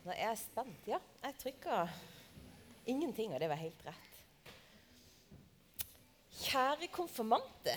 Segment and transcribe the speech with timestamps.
[0.00, 0.86] Nå er jeg spent.
[0.88, 1.82] Ja, jeg trykka
[2.88, 4.20] ingenting, og det var helt rett.
[6.40, 7.74] Kjære konfirmante.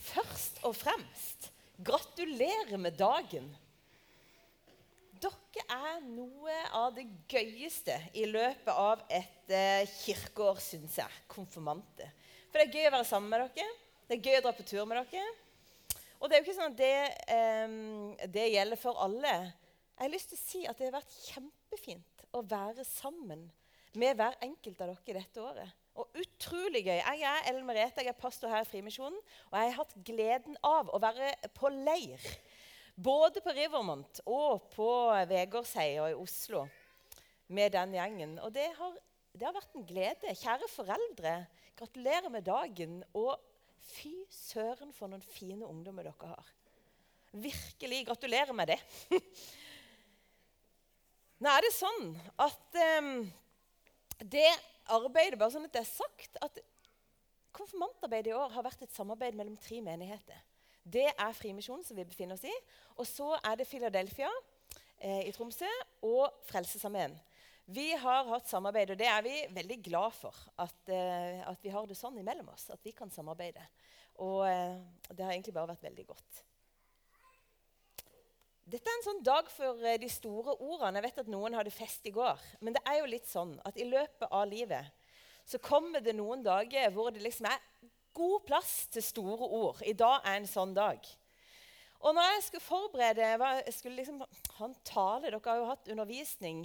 [0.00, 1.50] Først og fremst,
[1.84, 3.50] gratulerer med dagen.
[5.20, 11.20] Dere er noe av det gøyeste i løpet av et eh, kirkeår, syns jeg.
[11.28, 12.08] Konfirmante.
[12.48, 13.68] For det er gøy å være sammen med dere.
[14.08, 15.28] Det er gøy å dra på tur med dere.
[16.20, 16.94] Og det er jo ikke sånn at det,
[17.36, 19.34] eh, det gjelder for alle.
[20.00, 23.42] Jeg har lyst til å si at det har vært kjempefint å være sammen
[24.00, 25.74] med hver enkelt av dere dette året.
[26.00, 27.02] Og utrolig gøy.
[27.02, 29.18] Jeg er Ellen Merete, jeg er pastor her i Frimisjonen.
[29.50, 32.24] Og jeg har hatt gleden av å være på leir.
[32.96, 34.88] Både på Rivermont og på
[35.28, 36.64] Vegårshei og i Oslo
[37.52, 38.36] med den gjengen.
[38.40, 38.96] Og det har,
[39.36, 40.36] det har vært en glede.
[40.46, 41.38] Kjære foreldre,
[41.76, 43.02] gratulerer med dagen.
[43.12, 43.36] Og
[43.98, 46.54] fy søren for noen fine ungdommer dere har.
[47.36, 48.06] Virkelig.
[48.08, 48.80] Gratulerer med det.
[51.40, 52.10] Nå er det sånn
[52.44, 53.14] at um,
[54.20, 54.48] det
[54.92, 56.60] arbeidet bare sånn at det er sagt, at
[57.56, 60.42] konfirmantarbeidet i år har vært et samarbeid mellom tre menigheter.
[60.84, 62.52] Det er Frimisjonen, som vi befinner oss i.
[62.98, 64.28] Og så er det Philadelphia
[64.98, 65.68] eh, i Tromsø
[66.06, 67.16] og Frelsesarmeen.
[67.70, 70.36] Vi har hatt samarbeid, og det er vi veldig glad for.
[70.60, 73.64] At, eh, at vi har det sånn imellom oss, at vi kan samarbeide.
[74.26, 74.80] Og eh,
[75.12, 76.44] det har egentlig bare vært veldig godt.
[78.70, 81.00] Dette er en sånn dag for eh, de store ordene.
[81.00, 82.38] Jeg vet at noen hadde fest i går.
[82.62, 85.08] Men det er jo litt sånn at i løpet av livet
[85.48, 87.58] så kommer det noen dager hvor det liksom er
[88.14, 89.80] god plass til store ord.
[89.82, 91.02] I dag er en sånn dag.
[92.00, 95.90] Og når jeg skulle forberede jeg skulle liksom ha en tale Dere har jo hatt
[95.90, 96.62] undervisning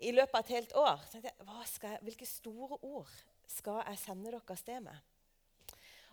[0.00, 1.06] i løpet av et helt år.
[1.08, 3.14] Så jeg, jeg, hvilke store ord
[3.48, 5.00] skal jeg sende dere av sted med?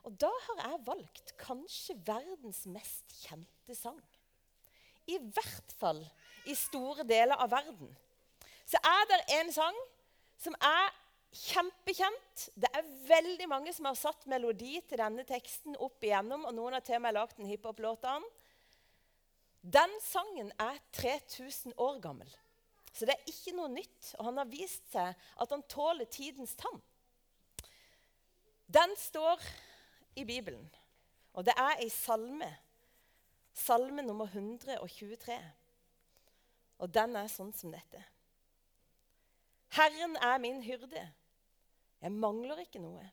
[0.08, 4.00] Og da har jeg valgt kanskje verdens mest kjente sang
[5.08, 6.02] i hvert fall
[6.48, 7.92] i store deler av verden,
[8.68, 9.78] så er det en sang
[10.40, 10.90] som er
[11.38, 12.48] kjempekjent.
[12.56, 16.78] Det er veldig mange som har satt melodi til denne teksten opp igjennom, og noen
[16.78, 18.28] har til og med lagd en hiphop-låt av den.
[19.78, 22.30] Den sangen er 3000 år gammel,
[22.94, 24.14] så det er ikke noe nytt.
[24.18, 26.80] Og han har vist seg at han tåler tidens tann.
[28.68, 29.44] Den står
[30.20, 30.66] i Bibelen,
[31.34, 32.50] og det er ei salme
[33.58, 35.38] Salme nummer 123.
[36.78, 38.04] Og den er sånn som dette.
[39.78, 41.04] Herren er min hyrde.
[42.02, 43.04] Jeg mangler ikke noe.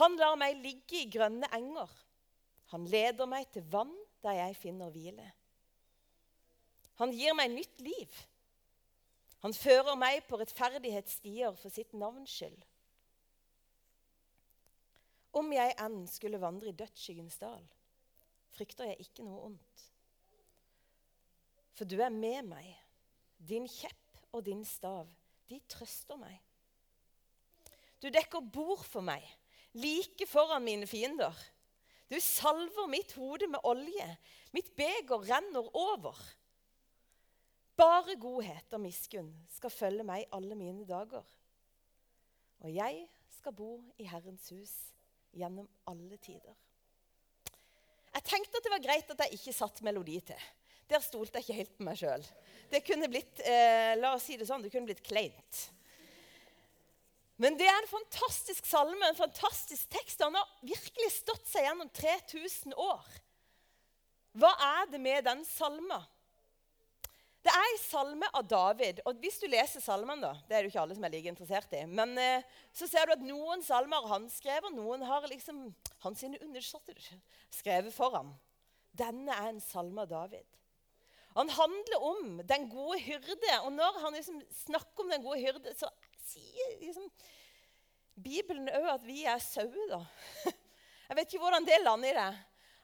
[0.00, 1.92] Han lar meg ligge i grønne enger.
[2.72, 3.92] Han leder meg til vann
[4.24, 5.26] der jeg finner hvile.
[7.00, 8.16] Han gir meg nytt liv.
[9.44, 12.58] Han fører meg på rettferdighetsstier for sitt navns skyld.
[15.36, 17.62] Om jeg enn skulle vandre i dødsskyggens dal,
[18.54, 19.84] frykter jeg ikke noe ondt.
[21.76, 22.68] For du er med meg.
[23.40, 25.08] Din kjepp og din stav,
[25.48, 26.36] de trøster meg.
[28.00, 29.24] Du dekker bord for meg,
[29.76, 31.36] like foran mine fiender.
[32.10, 34.06] Du salver mitt hode med olje.
[34.52, 36.16] Mitt beger renner over.
[37.78, 41.24] Bare godhet og miskunn skal følge meg alle mine dager.
[42.60, 43.06] Og jeg
[43.38, 44.74] skal bo i Herrens hus
[45.32, 46.56] gjennom alle tider.
[48.16, 50.48] Jeg tenkte at det var greit at jeg ikke satt melodi til.
[50.90, 52.24] Der stolte jeg ikke helt på meg sjøl.
[52.70, 55.60] Det kunne blitt eh, la oss si det sånn, det kunne blitt kleint.
[57.40, 60.20] Men det er en fantastisk salme, en fantastisk tekst.
[60.20, 63.06] Han har virkelig stått seg gjennom 3000 år.
[64.36, 66.02] Hva er det med den salma?
[67.40, 69.00] Det er en salme av David.
[69.08, 71.72] og Hvis du leser salmen, da, det er jo ikke alle som er like interessert
[71.72, 72.44] i, men eh,
[72.76, 75.68] så ser du at noen salmer har han skrevet, og noen har liksom
[76.04, 77.00] hans undersåtter
[77.52, 78.34] skrevet for ham.
[78.92, 80.44] Denne er en salme av David.
[81.38, 83.52] Han handler om den gode hyrde.
[83.62, 85.88] Og når han liksom snakker om den gode hyrde, så
[86.26, 87.06] sier liksom
[88.20, 90.02] Bibelen òg at vi er sauer, da.
[91.08, 92.32] Jeg vet ikke hvordan det lander i det.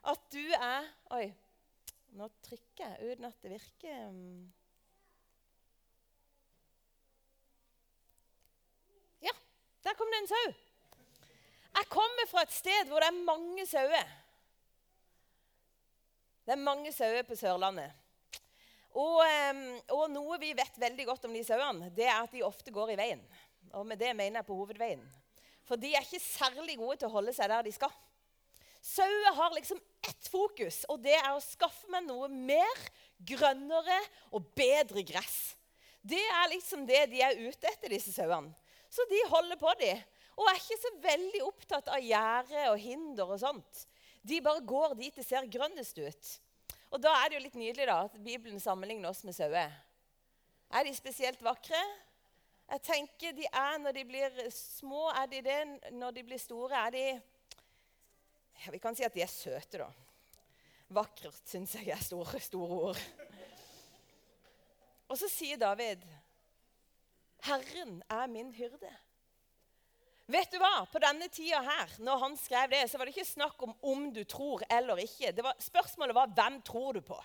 [0.06, 1.26] At du er Oi,
[2.14, 4.46] nå trykker jeg uten at det virker mm.
[9.26, 9.34] Ja,
[9.84, 10.46] der kom det en sau.
[11.76, 14.14] Jeg kommer fra et sted hvor det er mange sauer.
[16.46, 17.90] Det er mange sauer på Sørlandet.
[18.96, 19.20] Og,
[19.92, 22.94] og, noe vi vet veldig godt om de sauene, det er at de ofte går
[22.94, 23.20] i veien.
[23.76, 25.02] Og med det mener jeg på hovedveien.
[25.66, 27.92] For de er ikke særlig gode til å holde seg der de skal.
[28.86, 32.82] Sauer har liksom ett fokus, og det er å skaffe meg noe mer,
[33.26, 33.96] grønnere
[34.30, 35.56] og bedre gress.
[36.06, 38.54] Det er liksom det de er ute etter, disse sauene.
[38.92, 39.90] Så de holder på, de.
[40.38, 43.82] Og er ikke så veldig opptatt av gjerde og hinder og sånt.
[44.22, 46.32] De bare går dit det ser grønnest ut.
[46.94, 49.72] Og da er det jo litt nydelig da, at Bibelen sammenligner oss med sauer.
[50.70, 51.80] Er de spesielt vakre?
[52.70, 55.08] Jeg tenker de er når de blir små.
[55.10, 55.60] Er de det
[55.94, 56.86] når de blir store?
[56.86, 57.04] Er de
[58.72, 59.88] Vi kan si at de er søte, da.
[60.96, 63.02] Vakkert syns jeg er store, store ord.
[65.06, 66.02] Og så sier David,
[67.46, 68.94] 'Herren er min hyrde'.
[70.26, 70.82] Vet du hva?
[70.90, 74.08] På denne tida her, når han skrev det, så var det ikke snakk om om
[74.14, 75.30] du tror eller ikke.
[75.38, 77.18] Var, spørsmålet var hvem tror du på?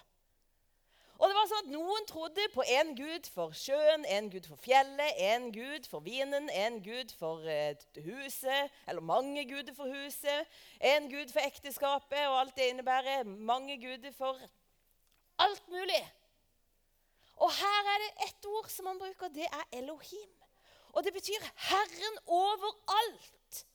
[1.22, 4.58] Og det var sånn at Noen trodde på en gud for sjøen, en gud for
[4.58, 10.50] fjellet, en gud for vinen, en gud for eh, huset, eller mange guder for huset,
[10.82, 14.42] en gud for ekteskapet og alt det innebærer, mange guder for
[15.46, 16.02] alt mulig.
[17.38, 20.34] Og her er det ett ord som han bruker, det er Elohim.
[20.98, 23.66] Og det betyr 'Herren overalt'.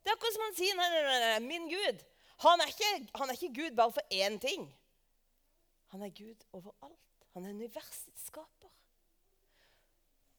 [0.00, 2.04] Det er akkurat som han sier nei, nei, nei, 'min Gud'.
[2.38, 4.77] Han er, ikke, han er ikke Gud bare for én ting.
[5.92, 7.28] Han er Gud overalt.
[7.34, 8.72] Han er universets skaper.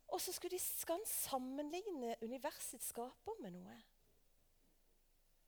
[0.09, 0.55] Og så skal,
[0.89, 3.77] han sammenligne universets skaper med noe.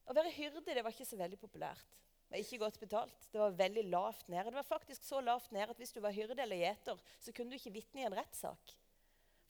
[0.05, 1.97] Å være hyrde det var ikke så veldig populært.
[2.27, 3.25] Det var ikke godt betalt.
[3.33, 4.51] Det var veldig lavt nede.
[4.51, 7.51] Det var faktisk så lavt nede at Hvis du var hyrde eller gjeter, så kunne
[7.51, 8.75] du ikke vitne i en rettssak.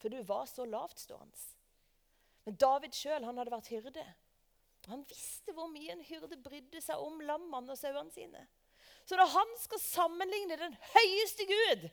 [0.02, 1.44] For du var så lavtstående.
[2.44, 4.06] Men David sjøl hadde vært hyrde.
[4.90, 8.42] Han visste hvor mye en hyrde brydde seg om lammene og sauene sine.
[9.04, 11.88] Så når han skal sammenligne den høyeste Gud,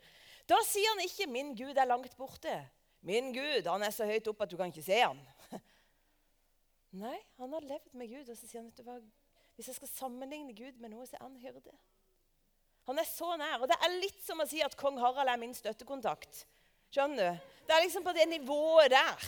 [0.50, 2.66] da sier han ikke 'min Gud er langt borte'.
[3.02, 5.22] 'Min Gud han er så høyt oppe at du kan ikke se han'.
[7.04, 8.30] Nei, han har levd med Gud.
[8.30, 9.12] Og så sier han vet du
[9.60, 11.74] hvis jeg skal sammenligne Gud med noe, så er han hyrde.
[12.88, 13.58] Han er så nær.
[13.60, 16.46] Og det er litt som å si at kong Harald er min støttekontakt.
[16.96, 17.50] Skjønner du?
[17.68, 19.26] Det er liksom på det nivået der.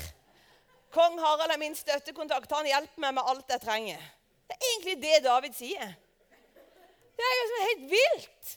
[0.96, 2.56] Kong Harald er min støttekontakt.
[2.56, 4.08] Han hjelper meg med alt jeg trenger.
[4.48, 5.92] Det er egentlig det David sier.
[7.22, 8.52] Det er jo helt vilt.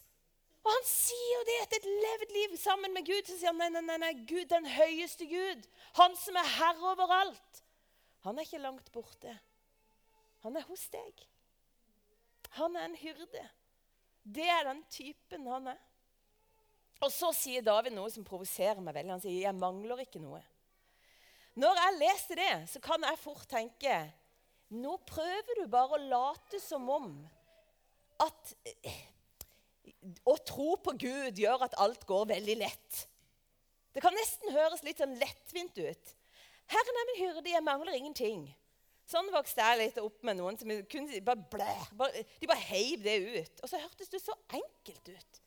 [0.64, 3.26] Og han sier jo det etter et levd liv sammen med Gud.
[3.28, 5.66] Så sier han nei, nei, nei, nei, Gud, den høyeste Gud.
[6.00, 7.60] Han som er herre overalt.
[8.24, 9.34] Han er ikke langt borte.
[10.46, 11.26] Han er hos deg.
[12.56, 13.44] Han er en hyrde.
[14.24, 15.80] Det er den typen han er.
[17.04, 19.12] Og så sier David noe som provoserer meg veldig.
[19.18, 20.40] Han sier 'jeg mangler ikke noe'.
[21.60, 24.12] Når jeg leser det, så kan jeg fort tenke
[24.74, 27.10] nå prøver du bare å late som om
[28.22, 28.54] at
[30.28, 33.04] å tro på Gud gjør at alt går veldig lett.
[33.94, 36.12] Det kan nesten høres litt sånn lettvint ut.
[36.66, 38.46] 'Herren er min hyrde, jeg mangler ingenting.'
[39.04, 43.02] Sånn vokste jeg litt opp med noen som kunne bare blæ, bare, De bare heiv
[43.04, 43.60] det ut.
[43.60, 45.40] Og så hørtes det så enkelt ut.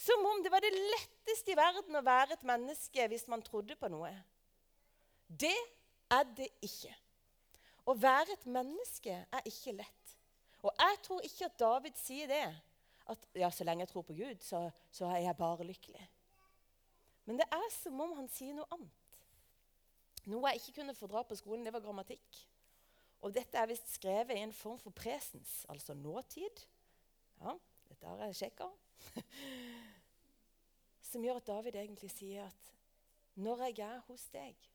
[0.00, 3.76] Som om det var det letteste i verden å være et menneske hvis man trodde
[3.76, 4.14] på noe.
[5.28, 5.56] Det
[6.08, 6.94] er det ikke.
[7.84, 9.99] Å være et menneske er ikke lett.
[10.62, 12.44] Og jeg tror ikke at David sier det.
[13.10, 16.02] At ja, så lenge jeg tror på Gud, så, så er jeg bare lykkelig.
[17.26, 18.96] Men det er som om han sier noe annet.
[20.30, 22.42] Noe jeg ikke kunne fordra på skolen, det var grammatikk.
[23.24, 26.62] Og dette er visst skrevet i en form for presens, altså nåtid.
[27.40, 27.56] Ja,
[27.88, 28.68] dette har jeg sjekka.
[31.10, 32.72] som gjør at David egentlig sier at
[33.40, 34.66] når jeg er hos deg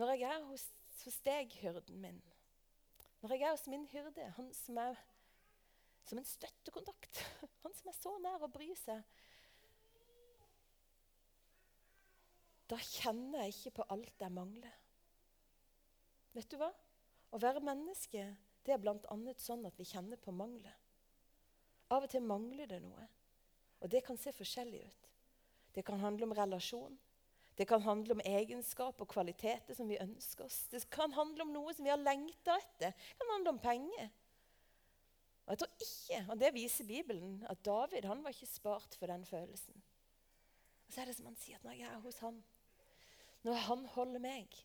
[0.00, 0.64] Når jeg er hos,
[1.04, 2.20] hos deg, hyrden min,
[3.20, 5.00] når jeg er hos min hyrde, han som er
[6.08, 7.20] som en støttekontakt,
[7.62, 9.02] han som er så nær å bry seg
[12.70, 14.74] Da kjenner jeg ikke på alt jeg mangler.
[16.36, 16.68] Vet du hva?
[17.34, 18.22] Å være menneske
[18.62, 19.16] det er bl.a.
[19.42, 20.76] sånn at vi kjenner på mangler.
[21.90, 23.06] Av og til mangler det noe.
[23.82, 25.08] Og det kan se forskjellig ut.
[25.74, 26.94] Det kan handle om relasjon.
[27.60, 30.62] Det kan handle om egenskap og kvaliteter som vi ønsker oss.
[30.72, 32.94] Det kan handle om noe som vi har lengta etter.
[32.96, 34.06] Det kan handle om penger.
[35.44, 39.12] Og jeg tror ikke, og det viser Bibelen, at David han var ikke spart for
[39.12, 39.76] den følelsen.
[40.86, 42.40] Og så er det som han sier, at når jeg er hos han,
[43.44, 44.56] når han holder meg,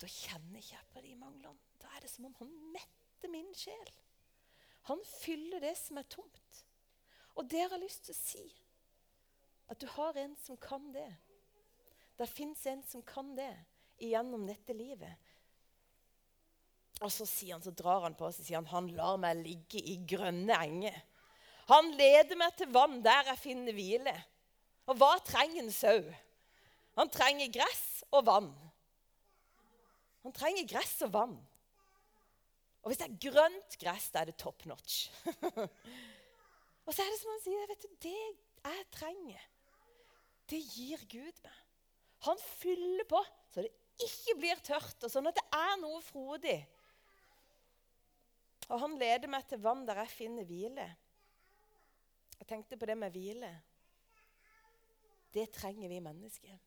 [0.00, 1.70] da kjenner ikke jeg på de manglene.
[1.84, 3.94] Da er det som om han metter min sjel.
[4.88, 6.64] Han fyller det som er tomt.
[7.36, 8.48] Og dere har lyst til å si
[9.68, 11.10] at du har en som kan det.
[12.18, 13.52] Det fins en som kan det
[14.02, 15.14] igjennom dette livet.
[16.98, 20.00] Og så, han, så drar han på og sier han, han lar meg ligge i
[20.08, 20.96] grønne enger.
[21.68, 24.14] Han leder meg til vann der jeg finner hvile.
[24.88, 26.00] Og hva trenger en sau?
[26.98, 28.50] Han trenger gress og vann.
[30.24, 31.36] Han trenger gress og vann.
[32.82, 35.06] Og hvis det er grønt gress, da er det top notch.
[36.88, 39.42] Og så er det som han sier, vet du, det jeg trenger,
[40.48, 41.58] det gir Gud meg.
[42.26, 43.20] Han fyller på
[43.52, 43.72] så det
[44.02, 46.58] ikke blir tørt, og sånn at det er noe frodig.
[48.68, 50.86] Og han leder meg til vann der jeg finner hvile.
[52.38, 53.50] Jeg tenkte på det med hvile.
[55.34, 56.58] det trenger vi mennesker.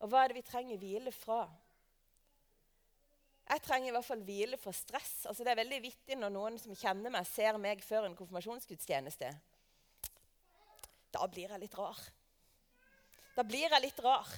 [0.00, 1.44] Og hva er det vi trenger hvile fra?
[3.50, 5.26] Jeg trenger i hvert fall hvile fra stress.
[5.26, 9.30] Altså, det er veldig vittig når noen som kjenner meg, ser meg før en konfirmasjonsgudstjeneste.
[11.10, 11.98] Da blir jeg litt rar.
[13.40, 14.28] Da blir jeg litt rar.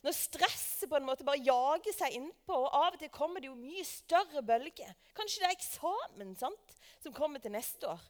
[0.00, 3.50] Når stresset på en måte bare jager seg innpå, og av og til kommer det
[3.50, 4.94] jo mye større bølger.
[5.12, 8.00] Kanskje det er eksamen sant, som kommer til neste år.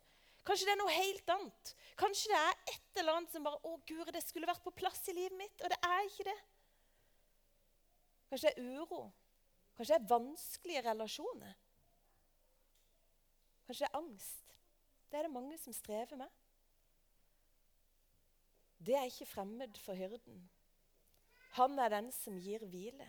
[0.47, 1.73] Kanskje det er noe helt annet.
[1.99, 5.03] Kanskje det er et eller annet som bare Å, guri, det skulle vært på plass
[5.11, 6.39] i livet mitt, og det er ikke det.
[8.31, 9.03] Kanskje det er uro.
[9.75, 11.59] Kanskje det er vanskelige relasjoner.
[13.67, 14.59] Kanskje det er angst.
[15.11, 16.38] Det er det mange som strever med.
[18.79, 20.43] Det er ikke fremmed for hyrden.
[21.59, 23.07] Han er den som gir hvile.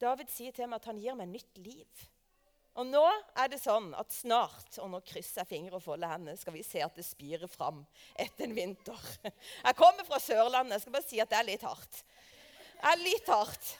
[0.00, 2.08] David sier til meg at han gir meg nytt liv.
[2.78, 3.02] Og nå
[3.40, 6.62] er det sånn at snart, og nå krysser jeg fingre og folder hendene, skal vi
[6.64, 7.82] se at det spirer fram
[8.14, 9.06] etter en vinter.
[9.26, 10.76] Jeg kommer fra Sørlandet.
[10.76, 12.02] Jeg skal bare si at det er litt hardt.
[12.80, 13.72] Det er litt hardt.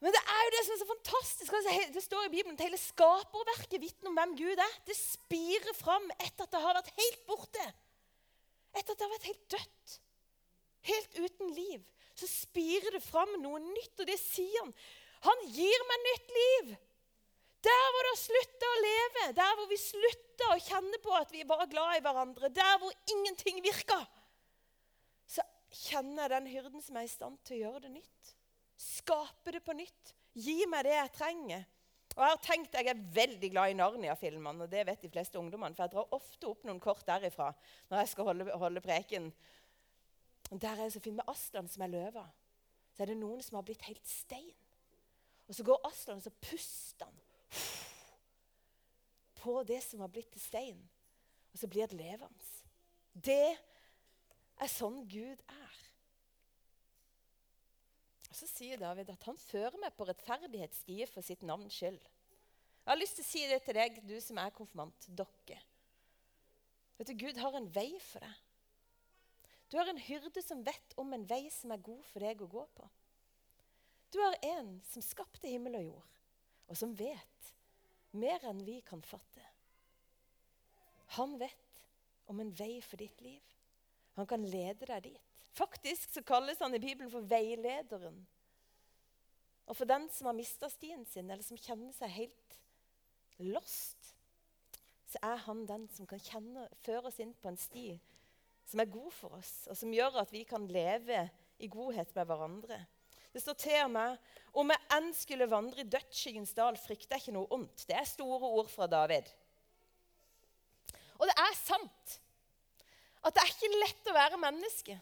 [0.00, 1.54] Men det er jo det som er så fantastisk.
[1.56, 4.76] Altså, det står i Bibelen at hele skaperverket vitner om hvem Gud er.
[4.88, 7.59] Det spirer fram etter at det har vært helt borte.
[9.20, 9.96] Vært helt dødt.
[10.88, 11.82] Helt uten liv.
[12.16, 14.72] Så spirer det fram noe nytt, og det sier han.
[15.28, 16.70] Han gir meg nytt liv.
[17.60, 21.32] Der hvor det har slutta å leve, der hvor vi slutta å kjenne på at
[21.34, 23.98] vi var glad i hverandre, der hvor ingenting virka,
[25.28, 25.44] så
[25.82, 28.32] kjenner jeg den hyrden som er i stand til å gjøre det nytt.
[28.80, 30.14] Skape det på nytt.
[30.40, 31.68] Gi meg det jeg trenger.
[32.20, 35.38] Og Jeg har tenkt, jeg er veldig glad i Narnia-filmene, og det vet de fleste
[35.40, 35.72] ungdommene.
[35.72, 37.46] For jeg drar ofte opp noen kort derifra
[37.88, 39.30] når jeg skal holde, holde preken.
[40.50, 42.26] Der er det så fint med Aslan som er løva.
[42.92, 44.52] Så er det noen som har blitt helt stein.
[45.48, 47.24] Og så går Aslan og så puster han
[49.40, 50.84] på det som har blitt til stein.
[51.54, 52.50] Og så blir det levende.
[53.16, 53.48] Det
[54.60, 55.80] er sånn Gud er.
[58.30, 61.98] Og Så sier David at han fører meg på rettferdighetsstier for sitt navns skyld.
[62.80, 65.08] Jeg har lyst til å si det til deg, du som er konfirmant.
[65.10, 65.58] Dere.
[67.00, 68.38] Vet du, Gud har en vei for deg.
[69.70, 72.48] Du har en hyrde som vet om en vei som er god for deg å
[72.50, 72.88] gå på.
[74.10, 76.16] Du har en som skapte himmel og jord,
[76.66, 77.52] og som vet
[78.18, 79.44] mer enn vi kan fatte.
[81.14, 81.84] Han vet
[82.30, 83.42] om en vei for ditt liv.
[84.18, 85.29] Han kan lede deg dit.
[85.56, 88.20] Faktisk så kalles han i Bibelen for veilederen.
[89.70, 92.56] Og for den som har mista stien sin, eller som kjenner seg helt
[93.38, 94.14] lost,
[95.10, 97.92] så er han den som kan kjenne, føre oss inn på en sti
[98.70, 101.24] som er god for oss, og som gjør at vi kan leve
[101.58, 102.78] i godhet med hverandre.
[103.30, 104.18] Det står til med
[104.58, 107.84] om jeg enn skulle vandre i dødsskyggens dal, frykter jeg ikke noe ondt.
[107.86, 109.26] Det er store ord fra David.
[111.18, 112.16] Og det er sant
[113.20, 114.96] at det er ikke lett å være menneske.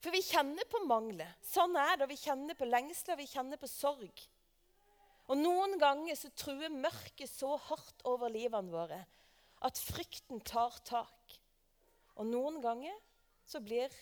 [0.00, 1.32] For vi kjenner på mangler.
[1.44, 2.08] Sånn er det.
[2.08, 4.22] Vi kjenner på lengsler, vi kjenner på sorg.
[5.30, 9.02] Og Noen ganger så truer mørket så hardt over livene våre
[9.66, 11.36] at frykten tar tak.
[12.16, 12.96] Og noen ganger
[13.46, 13.92] så blir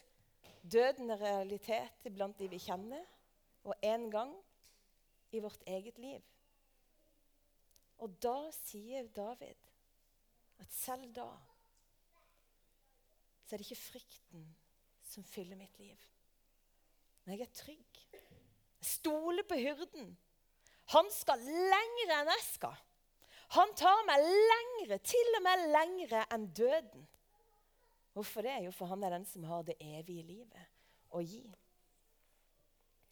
[0.62, 3.02] døden en realitet iblant de vi kjenner,
[3.66, 4.32] og en gang
[5.34, 6.22] i vårt eget liv.
[7.98, 9.68] Og da sier David
[10.62, 11.28] at selv da
[13.44, 14.46] så er det ikke frykten
[15.08, 15.98] som fyller mitt liv.
[17.24, 18.00] Men jeg er trygg.
[18.78, 20.12] Jeg stoler på hyrden.
[20.94, 22.76] Han skal lengre enn jeg skal.
[23.56, 27.06] Han tar meg lengre, til og med lengre enn døden.
[28.16, 28.58] Hvorfor det?
[28.66, 31.44] Jo, for han er den som har det evige livet å gi.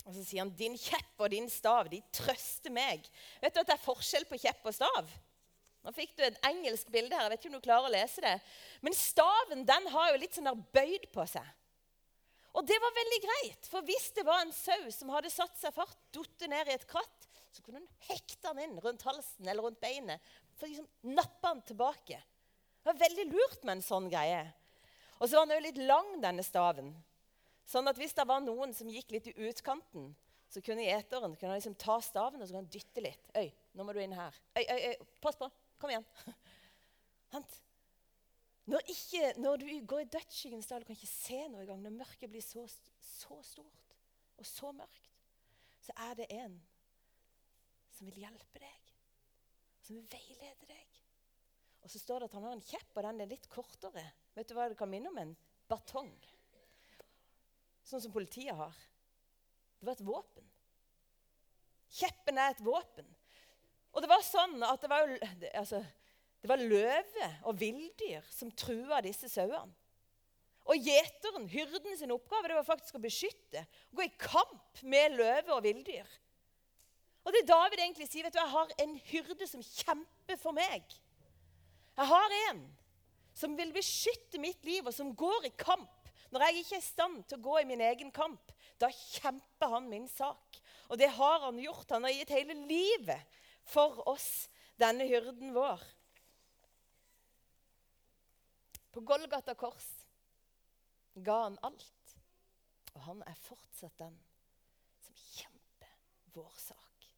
[0.06, 3.08] Og så sier han, 'Din kjepp og din stav, de trøster meg.'
[3.42, 5.10] Vet du at det er forskjell på kjepp og stav?
[5.82, 7.26] Nå fikk du et engelsk bilde her.
[7.26, 8.34] Jeg vet ikke om du klarer å lese det.
[8.82, 11.46] Men staven den har jo litt sånn der bøyd på seg.
[12.56, 15.74] Og det var veldig greit, for hvis det var en sau som hadde satt seg
[15.76, 19.64] fart, datt ned i et kratt, så kunne hun hekte den inn rundt halsen eller
[19.64, 20.24] rundt beinet
[20.56, 22.20] for liksom nappe den tilbake.
[22.80, 24.44] Det var veldig lurt med en sånn greie.
[25.18, 26.92] Og så var den jo litt lang, denne staven.
[27.68, 30.12] Sånn at hvis det var noen som gikk litt i utkanten,
[30.52, 33.32] så kunne gjeteren kunne liksom ta staven og så kunne dytte litt.
[33.34, 35.50] 'Øy, nå må du inn her.' 'Øy, øy, øy, pass på.
[35.80, 36.06] Kom igjen.'
[38.66, 41.82] Når, ikke, når, du går i dødsskyggens dal og kan ikke se noe i gang,
[41.84, 42.64] når mørket blir så,
[42.98, 43.92] så, stort
[44.36, 45.12] og så mørkt,
[45.86, 46.56] så er det en
[47.94, 48.90] som vil hjelpe deg,
[49.86, 50.96] som vil veilede deg.
[51.86, 54.02] Og så står det at han har en kjepp, og den er litt kortere.
[54.34, 55.20] Vet du hva det kan minne om?
[55.22, 55.36] En
[55.70, 56.10] batong.
[57.86, 58.74] Sånn som politiet har.
[59.78, 60.50] Det var et våpen.
[61.96, 63.06] Kjeppen er et våpen.
[63.94, 65.20] Og det var sånn at det var jo
[65.54, 65.84] altså,
[66.46, 69.74] det var løve og villdyr som trua disse sauene.
[70.66, 73.64] Og gjeteren, hyrden sin oppgave, det var faktisk å beskytte.
[73.94, 76.06] Gå i kamp med løve og villdyr.
[77.26, 80.86] Og det David egentlig sier, vet du, jeg har en hyrde som kjemper for meg.
[81.96, 82.62] Jeg har en
[83.36, 86.10] som vil beskytte mitt liv, og som går i kamp.
[86.30, 89.74] Når jeg ikke er i stand til å gå i min egen kamp, da kjemper
[89.74, 90.58] han min sak.
[90.90, 91.90] Og det har han gjort.
[91.94, 94.48] Han har gitt hele livet for oss,
[94.78, 95.82] denne hyrden vår.
[98.96, 100.06] På Golgata kors
[101.14, 102.12] ga han alt.
[102.94, 104.14] Og han er fortsatt den
[105.04, 105.90] som kjemper
[106.32, 107.08] vår sak.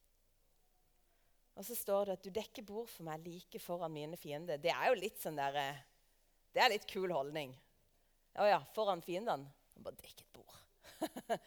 [1.54, 4.58] Og så står det at 'du dekker bord for meg like foran mine fiender'.
[4.58, 5.78] Det er jo litt sånn der, eh,
[6.52, 7.54] Det er litt kul holdning.
[8.34, 9.46] Å ja, foran fiendene.
[9.76, 10.58] Bare dekk et bord.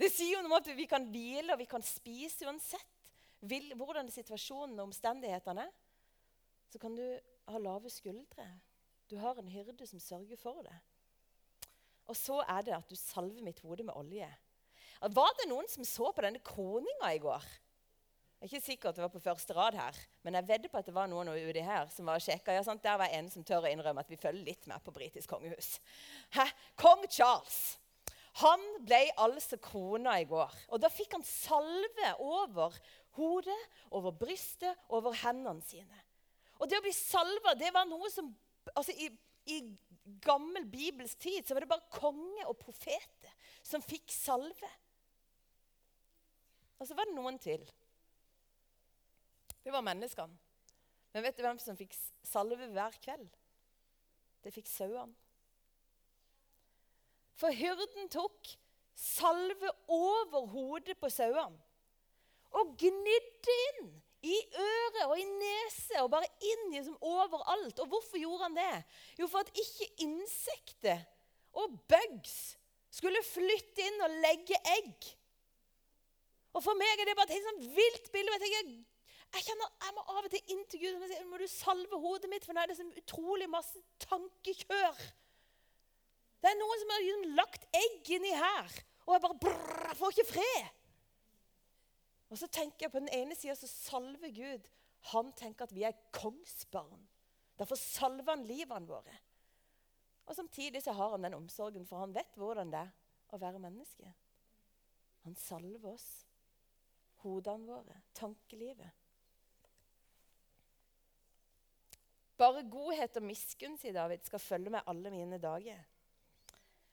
[0.00, 2.98] det sier jo noe om at vi kan hvile og vi kan spise uansett
[3.78, 5.72] hvordan situasjonen og omstendighetene er.
[6.68, 8.50] Så kan du ha lave skuldre.
[9.10, 10.76] Du har en hyrde som sørger for det.
[12.10, 14.28] Og så er det at du salver mitt hode med olje.
[15.02, 17.44] Var det noen som så på denne kroninga i går?
[18.42, 20.80] Jeg er ikke sikker at det var på første rad her, men jeg vedder på
[20.80, 22.56] at det var noen uti her som var sjekka.
[22.56, 25.30] Ja, Der var en som tør å innrømme at vi følger litt med på britisk
[25.30, 25.76] kongehus.
[26.34, 26.48] Hæ?
[26.74, 27.78] Kong Charles
[28.40, 30.52] han ble altså krona i går.
[30.72, 32.72] Og da fikk han salve over
[33.18, 33.58] hodet,
[33.92, 36.00] over brystet, over hendene sine.
[36.56, 38.30] Og det å bli salva, det var noe som
[38.74, 39.08] altså i,
[39.50, 39.58] i
[40.22, 44.70] gammel Bibels tid så var det bare konge og profeter som fikk salve.
[46.78, 47.62] Og så var det noen til.
[49.62, 50.38] Det var menneskene.
[51.12, 51.94] Men vet du hvem som fikk
[52.26, 53.28] salve hver kveld?
[54.42, 55.14] Det fikk sauene.
[57.38, 58.54] For hyrden tok
[58.98, 61.58] salve over hodet på sauene
[62.52, 63.86] og gnidde inn
[64.22, 67.80] i øret og i nese og bare inn liksom overalt.
[67.82, 68.82] Og hvorfor gjorde han det?
[69.18, 71.02] Jo, for at ikke insekter
[71.58, 72.36] og bugs
[72.92, 75.10] skulle flytte inn og legge egg.
[76.52, 78.34] Og For meg er det bare et helt sånn vilt bilde.
[78.36, 78.72] Jeg tenker,
[79.32, 82.00] jeg kjenner, jeg må av og til inn til Gud og si, må du salve
[82.02, 85.00] hodet mitt, for nå er det så utrolig masse tankekjør.
[86.42, 90.14] Det er noen som har liksom lagt egg inni her, og jeg bare brrr, får
[90.14, 90.81] ikke fred.
[92.32, 94.68] Og så tenker jeg På den ene sida så salver Gud.
[95.12, 97.02] Han tenker at vi er kongsbarn.
[97.58, 99.18] Derfor salver han livene våre.
[100.26, 102.92] Og Samtidig så har han den omsorgen, for han vet hvordan det er
[103.34, 104.08] å være menneske.
[105.26, 106.06] Han salver oss,
[107.22, 109.02] hodene våre, tankelivet.
[112.38, 115.82] Bare godhet og miskunn, sier David, skal følge med alle mine dager.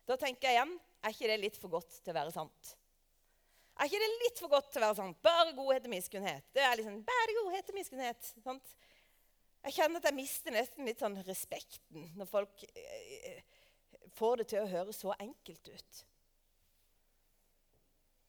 [0.10, 2.75] Da tenker jeg igjen er ikke det litt for godt til å være sant?
[3.80, 6.48] Er ikke det litt for godt til å være sånn Bare godhet og miskunnhet.
[6.56, 8.32] Det er liksom, bare godhet og miskunnhet.
[8.44, 8.74] Sant?
[9.63, 13.42] Jeg kjenner at jeg mister nesten litt sånn respekten når folk eh,
[14.15, 16.04] får det til å høres så enkelt ut.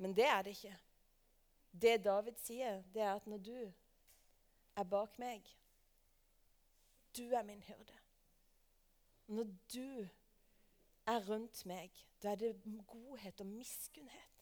[0.03, 0.75] Men det er det ikke.
[1.71, 5.47] Det David sier, det er at når du er bak meg
[7.17, 7.97] du er min hyrde.
[9.27, 10.09] Når du
[11.07, 11.91] er rundt meg,
[12.23, 12.53] da er det
[12.87, 14.40] godhet og miskunnhet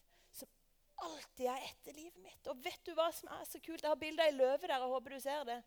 [0.99, 2.47] som alltid er etter livet mitt.
[2.51, 3.83] Og vet du hva som er så kult?
[3.83, 4.75] Jeg har bilde av ei løve der.
[4.75, 5.59] Jeg håper du ser det.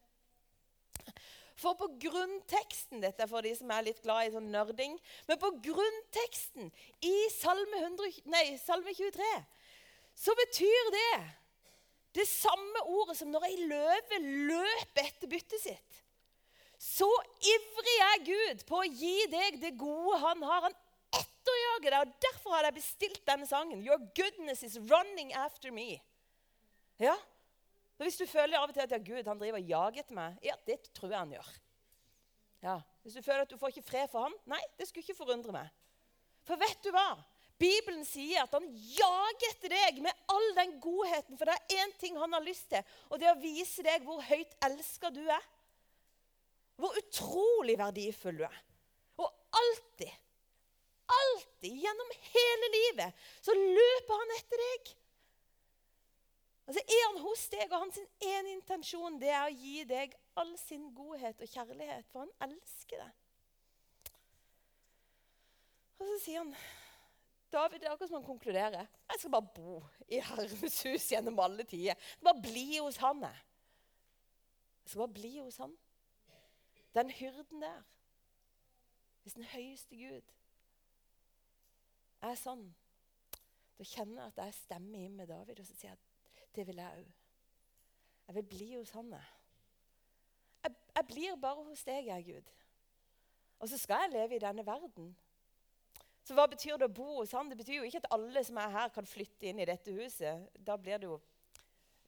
[1.60, 4.96] For på grunnteksten Dette er for de som er litt glad i sånn nerding.
[5.28, 6.70] Men på grunnteksten
[7.04, 9.32] i Salme, 100, nei, salme 23
[10.22, 11.20] så betyr det
[12.12, 16.00] det samme ordet som når ei løve løper etter byttet sitt.
[16.76, 17.08] Så
[17.40, 20.66] ivrig er Gud på å gi deg det gode han har.
[20.66, 20.76] Han
[21.72, 22.06] etterjager deg.
[22.06, 23.84] og Derfor har jeg bestilt denne sangen.
[23.84, 26.00] Your goodness is running after me.
[26.98, 27.16] Ja,
[27.96, 30.16] så Hvis du føler av og til at ja, Gud han driver og jager etter
[30.16, 31.50] meg, ja, det tror jeg han gjør.
[32.62, 35.18] Ja, Hvis du føler at du får ikke fred for ham, nei, det skulle ikke
[35.18, 35.68] forundre meg.
[36.46, 37.14] For vet du hva?
[37.62, 41.38] Bibelen sier at han jager etter deg med all den godheten.
[41.38, 44.06] For det er én ting han har lyst til, og det er å vise deg
[44.06, 45.46] hvor høyt elska du er.
[46.80, 48.58] Hvor utrolig verdifull du er.
[49.22, 49.30] Og
[49.62, 50.10] alltid,
[51.18, 54.92] alltid, gjennom hele livet, så løper han etter deg.
[56.70, 60.52] Altså Er han hos deg, og hans ene intensjon det er å gi deg all
[60.60, 63.18] sin godhet og kjærlighet, for han elsker deg.
[65.98, 66.54] Og så sier han
[67.52, 68.86] David, det er akkurat som han konkluderer.
[69.10, 71.98] Jeg skal bare bo i Herrens hus gjennom alle tider.
[71.98, 73.26] Jeg bare bli hos han.
[73.26, 75.74] Jeg skal bare bli hos han.
[76.96, 77.82] Den hyrden der,
[79.22, 80.32] hvis den høyeste Gud
[82.30, 82.64] er sånn,
[83.78, 86.00] da kjenner jeg at jeg stemmer inn med David og så sier jeg
[86.52, 87.12] det vil jeg òg.
[88.28, 89.08] Jeg vil bli hos han.
[90.62, 92.50] Jeg, jeg blir bare hos deg, jeg, Gud.
[93.62, 95.08] Og så skal jeg leve i denne verden.
[96.22, 97.48] Så hva betyr det å bo hos han?
[97.50, 100.44] Det betyr jo ikke at alle som er her, kan flytte inn i dette huset.
[100.60, 101.18] Da blir det jo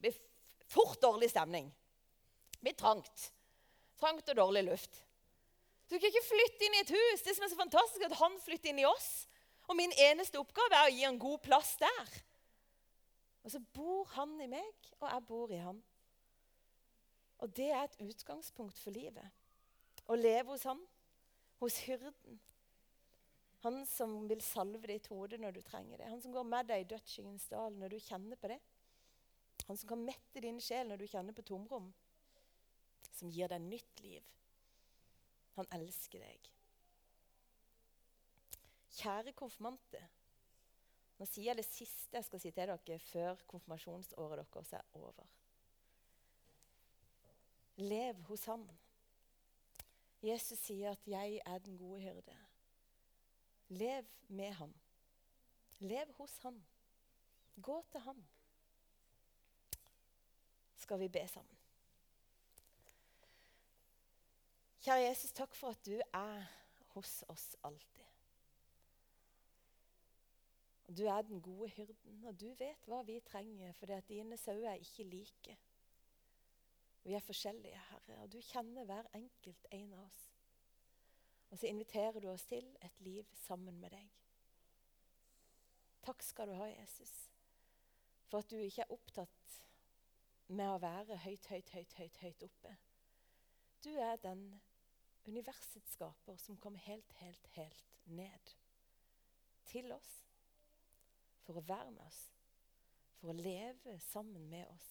[0.04, 0.20] blir
[0.70, 1.70] fort dårlig stemning.
[2.52, 3.30] Det blir trangt.
[4.00, 5.00] Trangt og dårlig luft.
[5.88, 7.24] Du kan ikke flytte inn i et hus.
[7.24, 9.10] Det som er så fantastisk, er at han flytter inn i oss.
[9.68, 12.14] Og min eneste oppgave er å gi han god plass der.
[13.44, 15.80] Og så bor han i meg, og jeg bor i han.
[17.44, 19.26] Og det er et utgangspunkt for livet.
[20.08, 20.80] Å leve hos han,
[21.60, 22.38] hos hyrden.
[23.64, 26.08] Han som vil salve ditt hode når du trenger det.
[26.12, 28.60] Han som går med deg i dødsskyggens dal når du kjenner på det.
[29.68, 31.88] Han som kan mette din sjel når du kjenner på tomrom.
[33.14, 34.24] Som gir deg nytt liv.
[35.56, 36.50] Han elsker deg.
[38.94, 40.00] Kjære konfirmante.
[41.18, 45.26] Nå sier jeg det siste jeg skal si til dere før konfirmasjonsåret deres er over.
[47.76, 48.66] Lev hos Han.
[50.22, 52.36] Jesus sier at 'jeg er den gode hyrde'.
[53.68, 54.74] Lev med Han.
[55.78, 56.64] Lev hos Han.
[57.62, 58.24] Gå til Han.
[60.76, 61.58] Skal vi be sammen?
[64.84, 66.42] Kjære Jesus, takk for at du er
[66.92, 68.13] hos oss alltid.
[70.88, 74.36] Du er den gode hyrden, og du vet hva vi trenger, for det at dine
[74.36, 75.56] sauer er ikke like.
[77.04, 80.20] Vi er forskjellige, Herre, og du kjenner hver enkelt en av oss.
[81.50, 84.10] Og så inviterer du oss til et liv sammen med deg.
[86.04, 87.12] Takk skal du ha, Jesus,
[88.28, 89.58] for at du ikke er opptatt
[90.52, 92.74] med å være høyt, høyt, høyt, høyt, høyt oppe.
[93.84, 94.44] Du er den
[95.24, 98.54] universets skaper som kom helt, helt, helt ned
[99.64, 100.12] til oss
[101.44, 102.20] for å være med oss,
[103.20, 104.90] for å leve sammen med oss.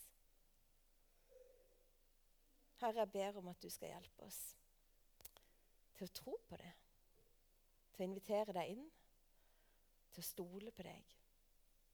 [2.83, 4.39] Herre, jeg ber om at du skal hjelpe oss
[5.97, 6.73] til å tro på det,
[7.93, 8.87] til å invitere deg inn,
[10.13, 11.13] til å stole på deg.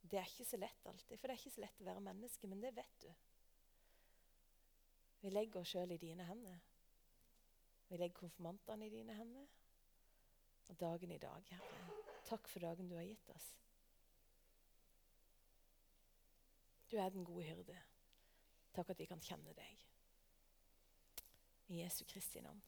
[0.01, 2.49] Det er ikke så lett alltid, for det er ikke så lett å være menneske,
[2.49, 3.09] men det vet du.
[5.19, 6.59] Vi legger oss sjøl i dine hender.
[7.89, 9.47] Vi legger konfirmantene i dine hender.
[10.69, 11.87] Og dagen i dag, Herre.
[12.29, 13.47] Takk for dagen du har gitt oss.
[16.91, 17.77] Du er den gode hyrde.
[18.73, 19.85] Takk at vi kan kjenne deg.
[21.69, 22.61] I Jesu Kristi navn.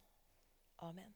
[0.78, 1.16] Amen.